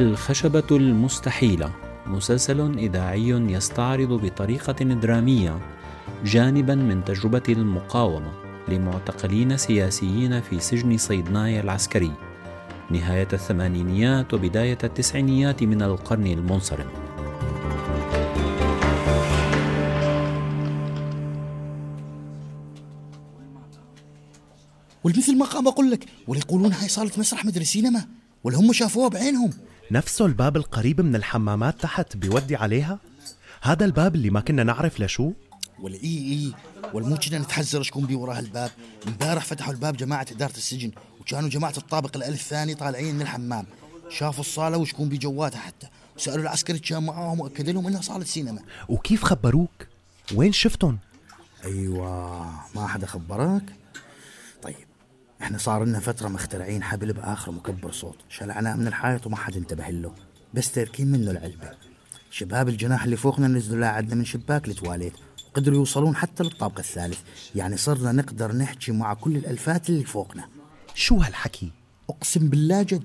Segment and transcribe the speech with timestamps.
[0.00, 1.72] الخشبة المستحيلة
[2.06, 5.58] مسلسل إذاعي يستعرض بطريقة درامية
[6.24, 8.32] جانبا من تجربة المقاومة
[8.68, 12.12] لمعتقلين سياسيين في سجن صيدنايا العسكري
[12.90, 16.86] نهاية الثمانينيات وبداية التسعينيات من القرن المنصرم.
[25.04, 28.06] والمثل ما قام أقول لك ولا يقولون هاي صالة مسرح مدري سينما
[28.44, 29.50] ولا هم شافوها بعينهم.
[29.92, 32.98] نفسه الباب القريب من الحمامات تحت بيودي عليها؟
[33.62, 35.32] هذا الباب اللي ما كنا نعرف لشو؟
[35.78, 36.52] ولا اي إي.
[36.94, 38.70] والمو كنا نتحذر شكون بي وراه الباب.
[39.08, 43.66] امبارح فتحوا الباب جماعة إدارة السجن وكانوا جماعة الطابق الألف الثاني طالعين من الحمام.
[44.08, 48.62] شافوا الصالة وشكون بي جواتها حتى وسالوا العسكري كان معاهم واكد لهم إنها صالة سينما.
[48.88, 49.86] وكيف خبروك؟
[50.34, 50.98] وين شفتهم؟
[51.64, 53.74] أيوه ما حدا خبرك؟
[54.62, 54.89] طيب.
[55.42, 58.16] إحنا صار لنا فترة مخترعين حبل بآخر مكبر صوت.
[58.28, 60.14] شلعناه من الحائط وما حد انتبه له.
[60.54, 61.70] بس تركين منه العلبة.
[62.30, 65.12] شباب الجناح اللي فوقنا نزلوا عندنا من شباك لتواليت
[65.54, 67.18] قدروا يوصلون حتى للطابق الثالث.
[67.54, 70.48] يعني صرنا نقدر نحكي مع كل الألفات اللي فوقنا.
[70.94, 71.70] شو هالحكي؟
[72.10, 73.04] أقسم بالله جد.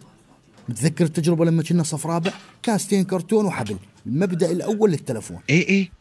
[0.70, 2.32] متذكر التجربة لما كنا صف رابع؟
[2.64, 3.78] كاستين كرتون وحبل.
[4.06, 5.40] المبدأ الأول للتلفون.
[5.50, 5.92] إيه إيه.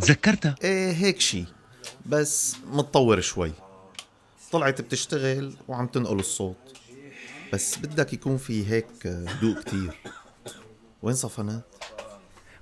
[0.00, 1.44] تذكرتها إيه هيك شي.
[2.06, 3.52] بس متطور شوي.
[4.52, 6.76] طلعت بتشتغل وعم تنقل الصوت.
[7.52, 9.96] بس بدك يكون في هيك هدوء كتير.
[11.02, 11.62] وين صفنات؟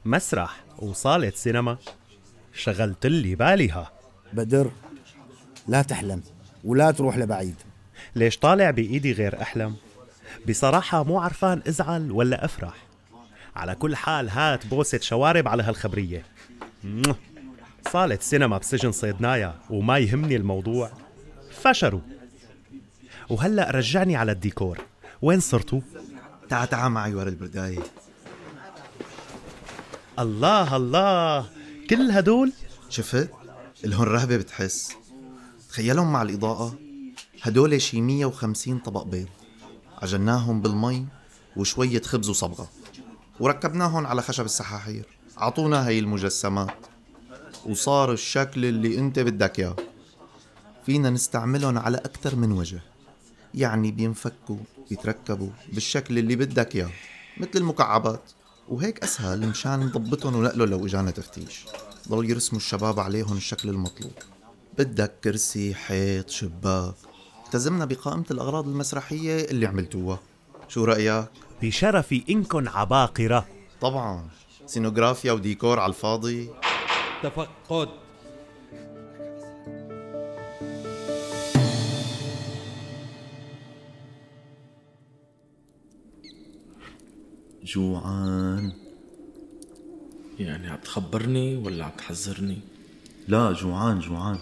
[0.04, 1.78] مسرح وصالة سينما.
[2.52, 3.92] شغلت لي باليها.
[4.32, 4.70] بدر
[5.68, 6.22] لا تحلم
[6.64, 7.54] ولا تروح لبعيد.
[8.16, 9.76] ليش طالع بإيدي غير أحلم؟
[10.48, 12.74] بصراحة مو عرفان أزعل ولا أفرح.
[13.56, 16.24] على كل حال هات بوسة شوارب على هالخبرية.
[17.92, 20.90] صالة سينما بسجن صيدنايا وما يهمني الموضوع.
[21.64, 22.00] فشروا.
[23.30, 24.78] وهلأ رجعني على الديكور.
[25.22, 25.80] وين صرتوا؟
[26.48, 27.82] تعا تعا معي ورا البرداية.
[30.18, 31.50] الله الله.
[31.90, 32.52] كل هدول؟
[32.88, 33.30] شفت؟
[33.84, 34.92] الهون رهبة بتحس.
[35.68, 36.78] تخيلهم مع الإضاءة.
[37.42, 39.28] هدول شي 150 طبق بيض.
[40.02, 41.06] عجناهم بالمي
[41.56, 42.68] وشوية خبز وصبغة.
[43.40, 45.04] وركبناهم على خشب السحاحير.
[45.36, 46.86] عطونا هي المجسمات.
[47.66, 49.76] وصار الشكل اللي انت بدك إياه.
[50.88, 52.80] فينا نستعملهم على أكثر من وجه.
[53.54, 54.56] يعني بينفكوا
[54.90, 56.90] بيتركبوا بالشكل اللي بدك إياه
[57.36, 58.20] مثل المكعبات.
[58.68, 61.64] وهيك أسهل مشان نضبطهم ونقلهم لو إجانا تفتيش.
[62.08, 64.12] ضل يرسموا الشباب عليهم الشكل المطلوب.
[64.78, 66.94] بدك كرسي حيط شباك.
[67.46, 70.20] التزمنا بقائمة الأغراض المسرحية اللي عملتوها.
[70.68, 71.28] شو رأيك؟
[71.62, 73.46] بشرفي إنكن عباقرة.
[73.80, 74.28] طبعا.
[74.66, 76.50] سينوغرافيا وديكور على الفاضي.
[77.22, 78.07] تفقد.
[87.68, 88.72] جوعان.
[90.38, 92.58] يعني عم تخبرني ولا عم تحذرني؟
[93.28, 94.38] لا جوعان جوعان.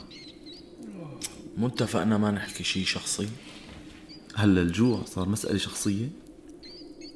[1.56, 3.28] مو اتفقنا ما نحكي شي شخصي.
[4.34, 6.08] هلا الجوع صار مسألة شخصية؟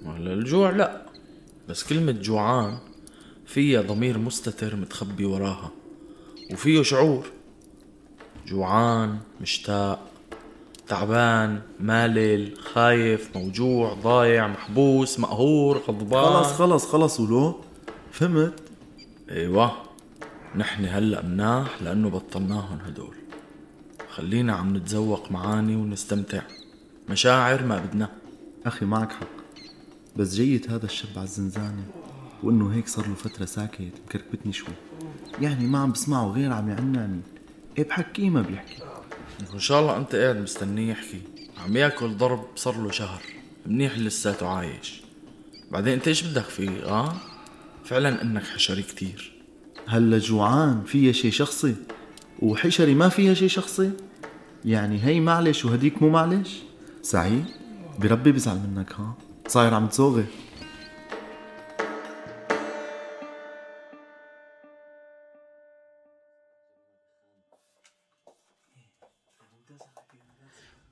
[0.05, 1.07] ولا الجوع لا
[1.69, 2.79] بس كلمة جوعان
[3.47, 5.71] فيها ضمير مستتر متخبي وراها
[6.53, 7.27] وفيه شعور
[8.47, 10.11] جوعان مشتاق.
[10.91, 16.25] تعبان مالل خايف موجوع ضايع محبوس مقهور غضبان.
[16.25, 17.61] خلص خلص خلص ولو.
[18.13, 18.55] فهمت؟
[19.31, 19.73] إيوه.
[20.57, 23.15] نحن هلأ مناح لأنه بطلناهم هدول.
[24.09, 26.43] خلينا عم نتذوق معاني ونستمتع.
[27.09, 28.09] مشاعر ما بدنا.
[28.67, 29.27] أخي معك حق.
[30.17, 31.85] بس جيد هذا الشاب على الزنزانة
[32.43, 34.75] وإنه هيك صار له فترة ساكت مكركبتني شوي.
[35.41, 37.21] يعني ما عم بسمعه غير عم يعنعني.
[37.79, 38.90] إيه بحكي ما بيحكي.
[39.55, 41.21] ان شاء الله أنت قاعد مستنيه يحكي.
[41.65, 43.23] عم يأكل ضرب صار له شهر.
[43.67, 45.01] منيح لساته عايش.
[45.71, 47.15] بعدين أنت إيش بدك فيه؟ آه؟
[47.85, 49.33] فعلا إنك حشري كتير.
[49.87, 51.75] هلا جوعان فيها شي شخصي؟
[52.39, 53.91] وحشري ما فيها شي شخصي؟
[54.65, 56.57] يعني هي معلش وهديك مو معلش؟
[57.03, 57.45] سعيد؟
[57.99, 59.15] بربي بزعل منك ها؟
[59.49, 60.25] صاير عم تصوغي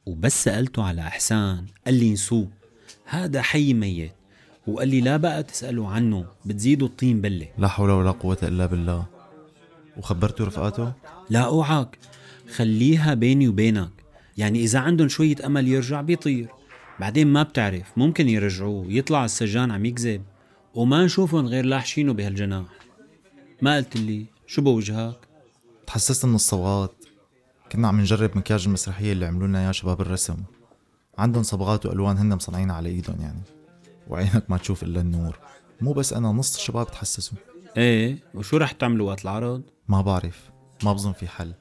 [0.09, 2.49] وبس سألته على إحسان قال لي نسوه
[3.05, 4.13] هذا حي ميت.
[4.67, 7.49] وقال لي لا بقى تسألوا عنه بتزيدوا الطين بلة.
[7.59, 9.07] لا حول ولا قوة إلا بالله.
[9.97, 10.93] وخبرته رفقاته؟
[11.31, 11.99] لا أوعك.
[12.57, 13.91] خليها بيني وبينك.
[14.37, 16.49] يعني إذا عندهم شوية أمل يرجع بيطير.
[17.01, 20.23] بعدين ما بتعرف ممكن يرجعوه يطلع السجان عم يكذب.
[20.75, 22.67] وما نشوفهم غير لاحشينه بهالجناح.
[23.63, 25.19] ما قلت لي شو بوجهك؟
[25.87, 26.98] تحسست من الصبغات
[27.73, 30.37] كنا عم نجرب مكياج المسرحية اللي عملوا لنا إياه شباب الرسم.
[31.19, 33.41] عندهم صبغات وألوان هن مصنعينها على إيدهم يعني.
[34.09, 35.39] وعينك ما تشوف إلا النور.
[35.81, 37.39] مو بس أنا نص الشباب تحسسوا.
[37.77, 40.51] إيه وشو رح تعملوا وقت العرض؟ ما بعرف.
[40.85, 41.53] ما بظن في حل.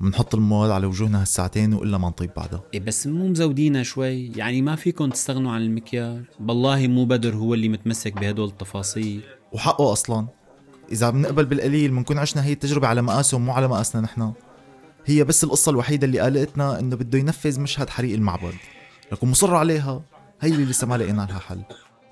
[0.00, 2.62] بنحط المواد على وجوهنا هالساعتين وإلا ما نطيب بعدها.
[2.74, 4.26] إيه بس مو مزودينها شوي.
[4.26, 6.22] يعني ما فيكم تستغنوا عن المكياج.
[6.40, 9.22] بالله مو بدر هو اللي متمسك بهدول التفاصيل.
[9.52, 10.26] وحقه أصلا.
[10.92, 14.32] إذا بنقبل بالقليل بنكون عشنا هي التجربة على مقاسهم مو على مقاسنا نحن.
[15.06, 18.54] هي بس القصة الوحيدة اللي قالتنا إنه بده ينفذ مشهد حريق المعبد
[19.12, 20.02] لكن مصر عليها
[20.40, 21.62] هي اللي لسه ما لقينا لها حل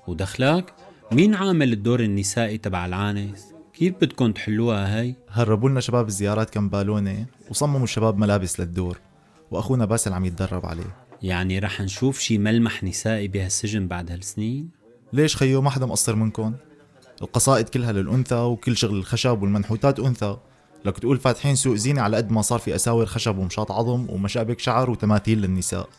[0.07, 0.73] ودخلك؟
[1.11, 6.69] مين عامل الدور النسائي تبع العانس؟ كيف بدكم تحلوها هي؟ هربوا لنا شباب الزيارات كم
[6.69, 8.99] بالونة وصمموا الشباب ملابس للدور
[9.51, 14.69] وأخونا باسل عم يتدرب عليه يعني رح نشوف شي ملمح نسائي بهالسجن بعد هالسنين؟
[15.13, 16.53] ليش خيو ما حدا مقصر منكم
[17.21, 20.37] القصائد كلها للأنثى وكل شغل الخشب والمنحوتات أنثى
[20.85, 24.59] لك تقول فاتحين سوق زينة على قد ما صار في أساور خشب ومشاط عظم ومشابك
[24.59, 25.89] شعر وتماثيل للنساء.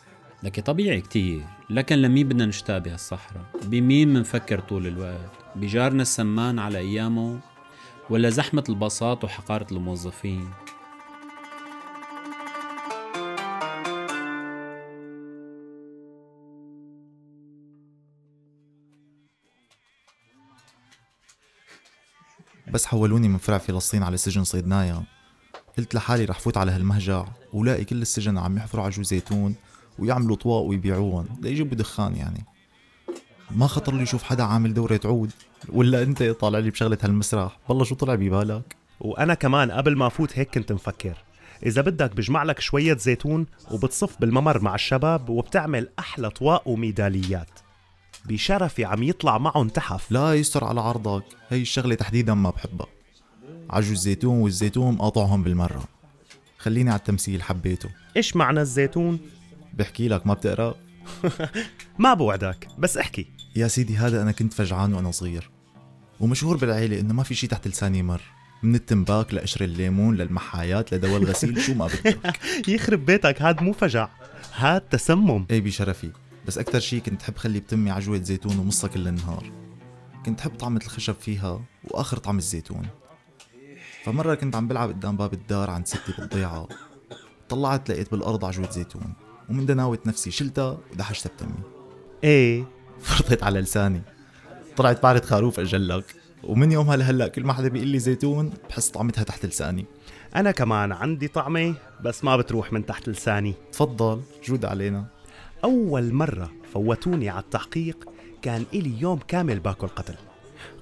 [0.43, 1.41] لك طبيعي كتير.
[1.69, 7.39] لكن لمين بدنا نشتاق بهالصحراء؟ بمين منفكر طول الوقت؟ بجارنا السمان على أيامه
[8.09, 10.49] ولا زحمة الباصات وحقارة الموظفين؟
[22.75, 25.03] بس حولوني من فرع فلسطين على سجن صيدنايا
[25.77, 29.55] قلت لحالي رح فوت على هالمهجع ولاقي كل السجن عم يحفروا عجوز زيتون
[29.99, 32.45] ويعملوا طواق ويبيعوهم ليجيبوا دخان يعني.
[33.51, 35.31] ما خطر لي شوف حدا عامل دورة عود.
[35.69, 37.59] ولا أنت طالع لي بشغلة هالمسرح.
[37.69, 41.23] والله شو طلع ببالك؟ وأنا كمان قبل ما أفوت هيك كنت مفكر.
[41.65, 47.64] إذا بدك بجمع لك شوية زيتون وبتصف بالممر مع الشباب وبتعمل أحلى طواق وميداليات.
[48.27, 50.11] بشرفي عم يطلع معهم تحف.
[50.11, 51.23] لا يستر على عرضك.
[51.49, 52.87] هي الشغلة تحديدا ما بحبها.
[53.69, 55.83] عجوز الزيتون والزيتون قاطعهم بالمرة.
[56.57, 57.89] خليني على التمثيل حبيته.
[58.17, 59.19] إيش معنى الزيتون؟
[59.73, 60.75] بحكي لك ما بتقرأ.
[61.99, 63.27] ما بوعدك بس احكي.
[63.55, 65.49] يا سيدي هذا أنا كنت فجعان وأنا صغير.
[66.19, 68.21] ومشهور بالعيلة إنه ما في شي تحت لساني مر
[68.63, 72.39] من التنباك لقشر الليمون للمحايات لدواء الغسيل شو ما بدك.
[72.73, 74.09] يخرب بيتك هاد مو فجع.
[74.55, 75.45] هاد تسمم.
[75.51, 76.11] إيه بشرفي.
[76.47, 79.51] بس أكثر شي كنت حب خلي بتمي عجوة زيتون ومصة كل النهار
[80.25, 82.87] كنت حب طعمة الخشب فيها وآخر طعم الزيتون.
[84.03, 86.67] فمرة كنت عم بلعب قدام باب الدار عند ستي بالضيعة.
[87.49, 89.13] طلعت لقيت بالأرض عجوة زيتون.
[89.49, 91.63] ومن دناوة نفسي شلتها ودحشتها بتمي.
[92.23, 92.67] إيه.
[92.99, 94.01] فرطت على لساني.
[94.77, 96.15] طلعت بعرض خروف أجلك.
[96.43, 99.85] ومن يومها لهلأ كل ما حدا بيقول لي زيتون بحس طعمتها تحت لساني.
[100.35, 103.53] أنا كمان عندي طعمة بس ما بتروح من تحت لساني.
[103.71, 105.14] تفضل جود علينا.
[105.65, 108.09] أول مرة فوتوني على التحقيق
[108.41, 110.15] كان إلي يوم كامل باكل قتل.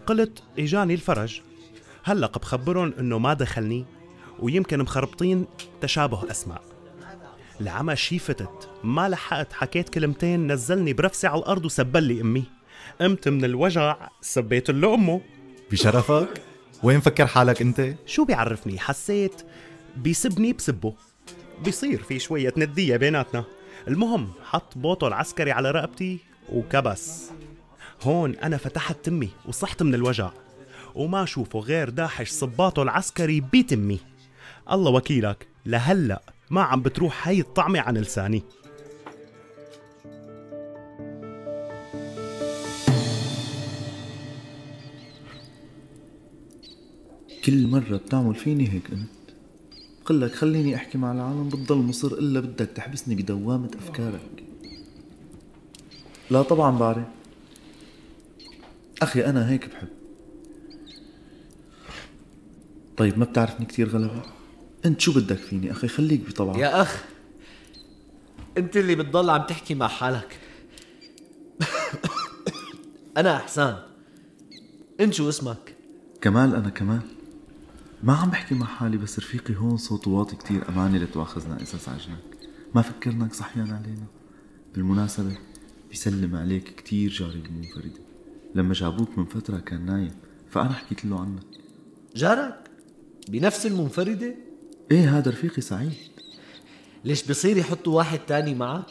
[0.06, 1.42] قلت إجاني الفرج.
[2.04, 3.86] هلا بخبرهم إنه ما دخلني
[4.40, 5.46] ويمكن مخربطين
[5.82, 6.62] تشابه اسماء
[7.62, 12.44] العمى شي فتت ما لحقت حكيت كلمتين نزلني برفسة على الأرض وسبل لي أمي.
[13.02, 15.22] قمت من الوجع سبيت له أمه.
[15.72, 16.42] بشرفك؟
[16.84, 19.42] وين فكر حالك أنت؟ شو بيعرفني؟ حسيت
[19.98, 20.94] بيسبني بسبه.
[21.64, 23.44] بيصير في شوية ندية بيناتنا.
[23.88, 26.20] المهم حط بوطه العسكري على رقبتي
[26.54, 27.32] وكبس.
[28.02, 30.32] هون أنا فتحت تمي وصحت من الوجع.
[30.96, 34.00] وما شوفه غير داحش صباطه العسكري بتمي
[34.72, 38.44] الله وكيلك لهلأ ما عم بتروح هاي الطعمة عن لساني.
[47.46, 49.23] كل مرة بتعمل فيني هيك انت
[50.06, 54.44] قل لك خليني أحكي مع العالم بتضل مصر إلا بدك تحبسني بدوامة أفكارك.
[56.32, 57.06] لا طبعا بعرف
[59.02, 59.88] أخي أنا هيك بحب.
[62.98, 64.22] طيب ما بتعرفني كتير غلبة.
[64.86, 66.58] أنت شو بدك فيني؟ أخي خليك بطبعك.
[66.58, 67.04] يا أخ
[68.58, 70.40] أنت اللي بتضل عم تحكي مع حالك.
[73.18, 73.78] أنا أحسان.
[75.00, 75.76] أنت شو اسمك؟
[76.22, 77.02] كمال أنا كمال.
[78.04, 80.70] ما عم بحكي مع حالي بس رفيقي هون صوته واطي كتير.
[80.70, 82.24] أماني لتواخذنا إذا ازعجناك
[82.76, 84.06] ما فكرناك صحيان علينا.
[84.76, 85.38] بالمناسبة
[85.90, 88.00] بيسلم عليك كتير جاري بالمنفردة
[88.56, 90.12] لما جابوك من فترة كان نايم
[90.50, 91.44] فأنا حكيت له عنك
[92.16, 92.70] جارك؟
[93.30, 94.36] بنفس المنفردة؟
[94.92, 95.94] إيه هذا رفيقي سعيد.
[97.06, 98.86] ليش بصير يحطوا واحد تاني معك؟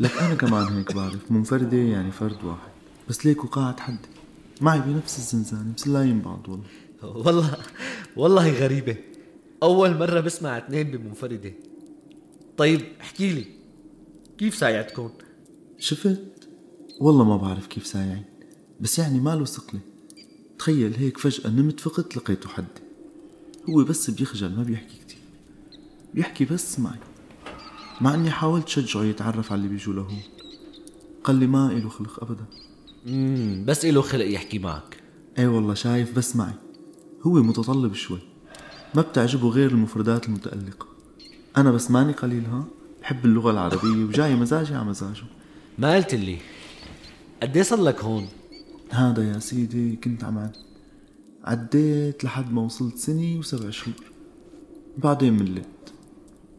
[0.00, 1.32] لك أنا كمان هيك بعرف.
[1.32, 2.70] منفردة يعني فرد واحد.
[3.08, 4.08] بس ليك وقاعد حدي
[4.60, 6.66] معي بنفس الزنزانة مسلايين بعض والله.
[7.24, 7.56] والله
[8.16, 8.96] والله غريبة.
[9.62, 11.52] أول مرة بسمع اثنين بمنفردة.
[12.56, 13.44] طيب احكي لي
[14.38, 15.10] كيف سايعتكم؟
[15.78, 16.48] شفت؟
[17.00, 18.24] والله ما بعرف كيف سايعين
[18.80, 19.80] بس يعني ماله ثقلة
[20.58, 22.66] تخيل هيك فجأة نمت فقت لقيته حدي
[23.68, 25.18] هو بس بيخجل ما بيحكي كتير.
[26.14, 26.98] بيحكي بس معي.
[28.00, 30.20] مع إني حاولت شجعه يتعرف على اللي بيجوا لهون
[31.24, 32.44] قال لي ما إله خلق ابدا.
[33.06, 35.02] امم بس إله خلق يحكي معك.
[35.38, 36.54] اي والله شايف بس معي.
[37.22, 38.18] هو متطلب شوي.
[38.94, 40.86] ما بتعجبه غير المفردات المتألقة.
[41.56, 42.64] أنا بس ماني قليل ها؟
[43.02, 45.24] بحب اللغة العربية وجاي مزاجي على مزاجه.
[45.78, 46.38] ما قلت لي.
[47.42, 48.28] قد إيه صار لك هون؟
[48.90, 50.56] هذا يا سيدي كنت عم عد
[51.44, 53.94] عديت لحد ما وصلت سنة وسبع شهور.
[54.98, 55.66] بعدين مليت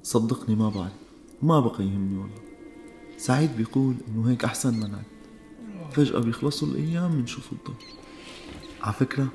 [0.03, 0.91] صدقني ما بعرف
[1.41, 2.41] ما بقى يهمني والله.
[3.17, 5.03] سعيد بيقول إنه هيك أحسن ما نعد.
[5.91, 7.75] فجأة بيخلصوا الأيام بنشوف الضوء
[8.81, 9.27] على فكرة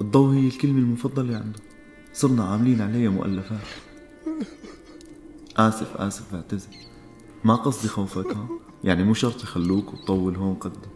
[0.00, 1.58] الضوء هي الكلمة المفضلة عنده.
[2.12, 3.58] صرنا عاملين عليها مؤلفات
[5.56, 6.68] آسف آسف بعتذر
[7.44, 8.48] ما قصدي خوفك ها؟
[8.84, 10.90] يعني مو شرط يخلوك وتطول هون قدم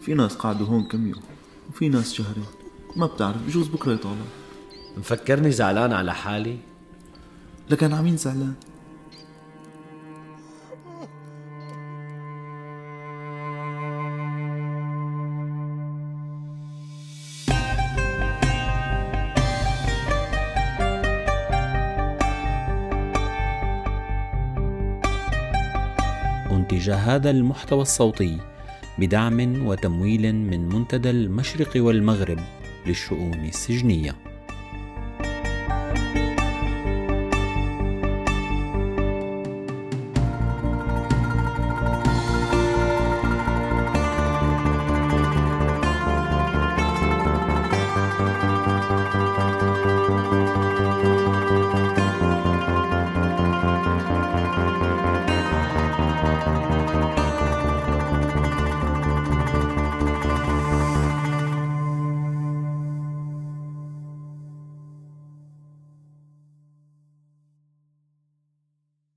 [0.00, 1.22] في ناس قعدوا هون كم يوم
[1.68, 2.44] وفي ناس شهرين.
[2.96, 4.24] ما بتعرف بجوز بكرة يطالع
[4.96, 6.58] مفكرني زعلان على حالي؟
[7.70, 8.54] لكن عمين زعلان؟
[26.72, 28.38] أنتج هذا المحتوى الصوتي
[28.98, 32.38] بدعم وتمويل من منتدى المشرق والمغرب
[32.86, 34.27] للشؤون السجنية.